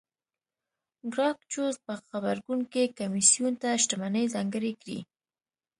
ګراکچوس 1.13 1.75
په 1.85 1.93
غبرګون 2.11 2.59
کې 2.71 2.93
کمېسیون 2.97 3.53
ته 3.61 3.69
شتمنۍ 3.81 4.25
ځانګړې 4.33 4.71
کړې 4.81 4.99